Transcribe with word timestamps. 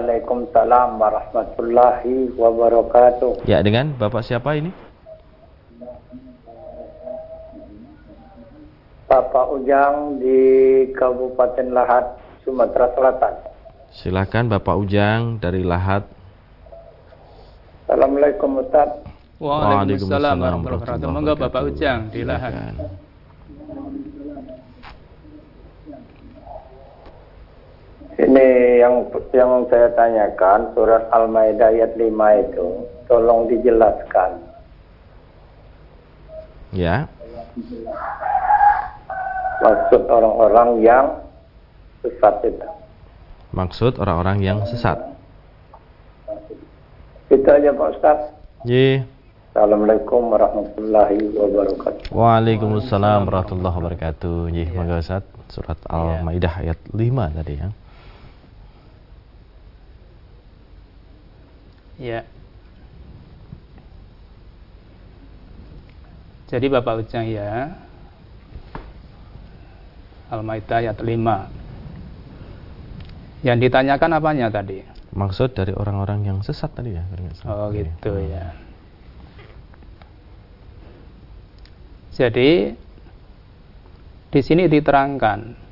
Waalaikumsalam 0.00 0.96
warahmatullahi 0.96 2.32
wabarakatuh. 2.32 3.44
Ya, 3.44 3.60
dengan 3.60 3.92
Bapak 4.00 4.24
siapa 4.24 4.56
ini? 4.56 4.72
Bapak 9.04 9.60
Ujang 9.60 10.16
di 10.16 10.40
Kabupaten 10.96 11.68
Lahat, 11.76 12.16
Sumatera 12.40 12.88
Selatan. 12.96 13.34
Silakan 13.92 14.48
Bapak 14.48 14.80
Ujang 14.80 15.36
dari 15.36 15.68
Lahat. 15.68 16.08
Assalamualaikum 17.84 18.64
Ustaz. 18.64 19.04
Waalaikumsalam 19.36 20.40
warahmatullahi 20.40 20.80
wabarakatuh. 20.80 21.08
Monggo 21.12 21.34
Bapak 21.36 21.62
Ujang 21.68 22.08
di 22.08 22.24
Lahat. 22.24 22.72
Ini 28.30 28.78
yang 28.78 29.10
yang 29.34 29.66
saya 29.66 29.90
tanyakan 29.98 30.70
surat 30.78 31.02
Al-Maidah 31.10 31.74
ayat 31.74 31.98
5 31.98 32.14
itu 32.46 32.86
tolong 33.10 33.50
dijelaskan. 33.50 34.38
Ya. 36.70 37.10
Maksud 39.66 40.06
orang-orang 40.06 40.78
yang 40.78 41.06
sesat 42.06 42.38
itu. 42.46 42.68
Maksud 43.50 43.98
orang-orang 43.98 44.38
yang 44.46 44.62
sesat. 44.62 45.10
Itu 47.34 47.50
aja 47.50 47.74
Pak 47.74 47.88
Ustaz. 47.98 48.18
Ye. 48.62 49.02
Assalamualaikum 49.50 50.30
warahmatullahi 50.30 51.34
wabarakatuh. 51.34 52.14
Waalaikumsalam 52.14 53.26
warahmatullahi 53.26 53.74
wabarakatuh. 53.74 54.54
Ye, 54.54 54.70
monggo 54.70 55.02
Ustaz. 55.02 55.26
Surat 55.50 55.82
Al-Maidah 55.90 56.62
ayat 56.62 56.78
5 56.94 56.94
tadi 57.34 57.58
ya. 57.58 57.74
Ya. 62.00 62.24
Jadi 66.48 66.66
Bapak 66.72 67.04
Ujang 67.04 67.28
ya. 67.28 67.76
Al-Maidah 70.32 70.80
ayat 70.80 70.96
5. 70.96 73.44
Yang 73.44 73.58
ditanyakan 73.68 74.16
apanya 74.16 74.48
tadi? 74.48 74.80
Maksud 75.12 75.52
dari 75.52 75.76
orang-orang 75.76 76.24
yang 76.24 76.40
sesat 76.40 76.72
tadi 76.72 76.96
ya. 76.96 77.04
Oh 77.44 77.68
gitu 77.74 78.16
ya. 78.16 78.56
Jadi 82.16 82.72
di 84.30 84.40
sini 84.40 84.70
diterangkan 84.70 85.68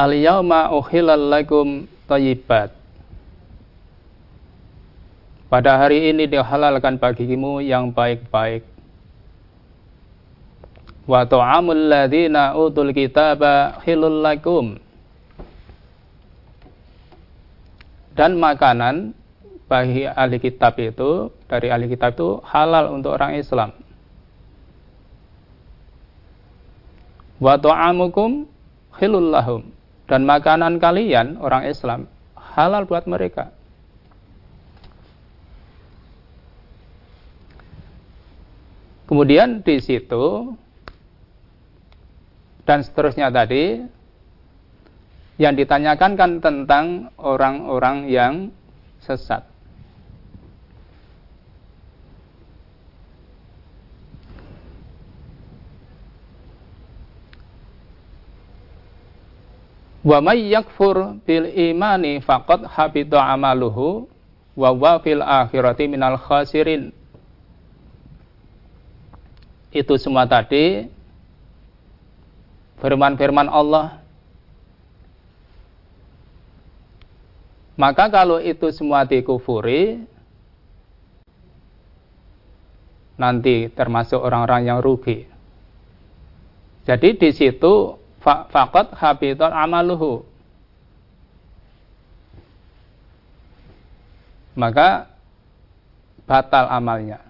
Al-yawma 0.00 0.72
uhilal 0.72 1.28
lakum 1.28 1.84
tayyibat. 2.08 2.72
Pada 5.52 5.76
hari 5.76 6.08
ini 6.08 6.24
dihalalkan 6.24 6.96
bagimu 6.96 7.60
yang 7.60 7.92
baik-baik. 7.92 8.64
Wa 11.04 11.28
ta'amul 11.28 11.92
ladzina 11.92 12.56
utul 12.56 12.96
kitaba 12.96 13.84
hilul 13.84 14.24
lakum. 14.24 14.80
Dan 18.16 18.40
makanan 18.40 19.12
bagi 19.68 20.08
ahli 20.08 20.40
kitab 20.40 20.80
itu 20.80 21.28
dari 21.44 21.68
ahli 21.68 21.92
kitab 21.92 22.16
itu 22.16 22.40
halal 22.48 22.96
untuk 22.96 23.20
orang 23.20 23.36
Islam. 23.36 23.76
Wa 27.36 27.60
ta'amukum 27.60 28.48
hilul 28.96 29.28
lahum 29.28 29.79
dan 30.10 30.26
makanan 30.26 30.82
kalian 30.82 31.38
orang 31.38 31.70
Islam 31.70 32.10
halal 32.34 32.82
buat 32.82 33.06
mereka. 33.06 33.54
Kemudian 39.06 39.62
di 39.62 39.78
situ 39.78 40.54
dan 42.66 42.82
seterusnya 42.82 43.30
tadi 43.30 43.82
yang 45.38 45.54
ditanyakan 45.54 46.12
kan 46.18 46.32
tentang 46.42 46.86
orang-orang 47.18 48.10
yang 48.10 48.34
sesat. 49.02 49.46
Wa 60.00 60.24
may 60.24 60.48
yakfur 60.48 61.20
bil 61.28 61.44
imani 61.44 62.24
faqad 62.24 62.64
habita 62.64 63.20
amaluhu 63.20 64.08
wa 64.56 64.70
wa 64.72 64.96
fil 65.04 65.20
akhirati 65.20 65.84
minal 65.92 66.16
khasirin. 66.16 66.88
Itu 69.70 70.00
semua 70.00 70.24
tadi 70.24 70.88
firman-firman 72.80 73.46
Allah. 73.46 74.00
Maka 77.76 78.12
kalau 78.12 78.36
itu 78.40 78.68
semua 78.76 79.08
dikufuri, 79.08 80.04
nanti 83.20 83.68
termasuk 83.72 84.20
orang-orang 84.20 84.68
yang 84.68 84.78
rugi. 84.80 85.28
Jadi 86.88 87.16
di 87.20 87.30
situ 87.36 87.99
faqat 88.20 88.92
habitat 88.96 89.50
amaluhu. 89.50 90.28
Maka 94.54 95.08
batal 96.28 96.68
amalnya. 96.68 97.24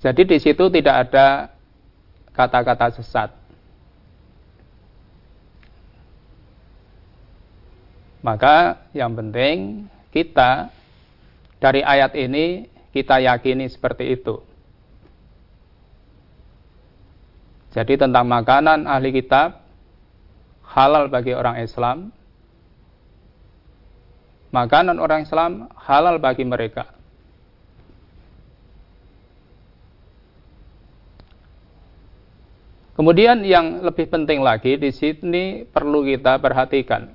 Jadi 0.00 0.22
di 0.24 0.38
situ 0.40 0.64
tidak 0.72 1.10
ada 1.10 1.52
kata-kata 2.32 2.96
sesat. 2.96 3.30
Maka 8.20 8.84
yang 8.92 9.16
penting 9.16 9.88
kita 10.12 10.68
dari 11.60 11.80
ayat 11.84 12.12
ini 12.16 12.68
kita 12.92 13.20
yakini 13.20 13.68
seperti 13.68 14.12
itu 14.12 14.49
Jadi 17.70 17.94
tentang 17.94 18.26
makanan 18.26 18.90
ahli 18.90 19.14
kitab 19.14 19.62
halal 20.66 21.06
bagi 21.06 21.30
orang 21.34 21.62
Islam. 21.62 22.10
Makanan 24.50 24.98
orang 24.98 25.22
Islam 25.22 25.70
halal 25.78 26.18
bagi 26.18 26.42
mereka. 26.42 26.90
Kemudian 32.98 33.46
yang 33.46 33.80
lebih 33.86 34.10
penting 34.10 34.42
lagi 34.42 34.76
di 34.76 34.90
sini 34.90 35.62
perlu 35.64 36.02
kita 36.04 36.36
perhatikan. 36.42 37.14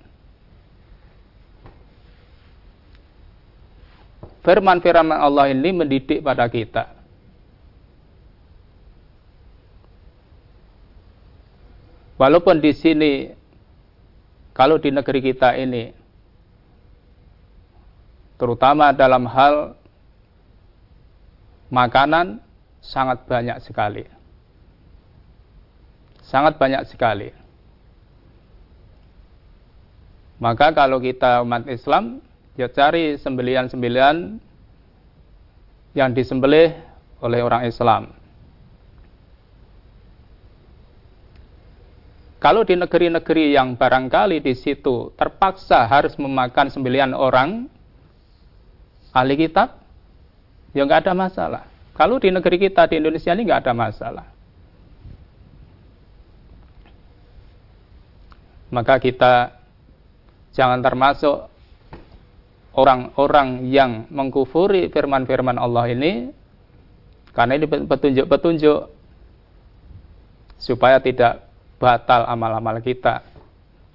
Firman-firman 4.42 5.20
Allah 5.20 5.52
ini 5.52 5.70
mendidik 5.76 6.24
pada 6.24 6.48
kita. 6.48 6.95
Walaupun 12.16 12.64
di 12.64 12.72
sini, 12.72 13.28
kalau 14.56 14.80
di 14.80 14.88
negeri 14.88 15.20
kita 15.20 15.52
ini, 15.60 15.92
terutama 18.40 18.96
dalam 18.96 19.28
hal 19.28 19.76
makanan, 21.68 22.40
sangat 22.80 23.28
banyak 23.28 23.60
sekali. 23.60 24.08
Sangat 26.24 26.56
banyak 26.56 26.88
sekali. 26.88 27.36
Maka 30.40 30.72
kalau 30.72 31.04
kita 31.04 31.44
umat 31.44 31.68
Islam, 31.68 32.24
ya 32.56 32.72
cari 32.72 33.20
sembelian-sembelian 33.20 34.40
yang 35.96 36.12
disembelih 36.16 36.76
oleh 37.20 37.40
orang 37.44 37.68
Islam 37.68 38.25
Kalau 42.36 42.62
di 42.68 42.76
negeri-negeri 42.76 43.56
yang 43.56 43.80
barangkali 43.80 44.44
di 44.44 44.54
situ 44.54 45.16
terpaksa 45.16 45.88
harus 45.88 46.14
memakan 46.20 46.68
sembilan 46.70 47.16
orang 47.16 47.66
ahli 49.16 49.36
kitab, 49.40 49.80
ya 50.76 50.84
nggak 50.84 51.08
ada 51.08 51.14
masalah. 51.16 51.64
Kalau 51.96 52.20
di 52.20 52.28
negeri 52.28 52.60
kita 52.60 52.92
di 52.92 53.00
Indonesia 53.00 53.32
ini 53.32 53.42
nggak 53.48 53.62
ada 53.64 53.74
masalah. 53.74 54.28
Maka 58.76 59.00
kita 59.00 59.56
jangan 60.52 60.84
termasuk 60.84 61.48
orang-orang 62.76 63.72
yang 63.72 64.04
mengkufuri 64.12 64.92
firman-firman 64.92 65.56
Allah 65.56 65.88
ini 65.88 66.36
Karena 67.36 67.60
ini 67.60 67.68
petunjuk-petunjuk 67.68 68.80
supaya 70.56 71.04
tidak 71.04 71.44
batal 71.80 72.28
amal-amal 72.28 72.80
kita. 72.84 73.24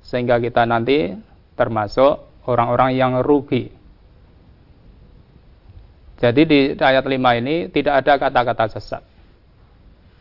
Sehingga 0.01 0.41
kita 0.41 0.65
nanti 0.65 1.13
termasuk 1.55 2.45
orang-orang 2.49 2.97
yang 2.97 3.13
rugi. 3.21 3.69
Jadi 6.21 6.43
di 6.45 6.61
ayat 6.77 7.05
5 7.05 7.41
ini 7.41 7.73
tidak 7.73 8.05
ada 8.05 8.13
kata-kata 8.21 8.77
sesat. 8.77 9.03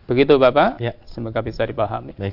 Begitu 0.08 0.40
Bapak? 0.42 0.80
Ya. 0.82 0.96
Semoga 1.06 1.44
bisa 1.44 1.62
dipahami. 1.68 2.16
Baik. 2.16 2.28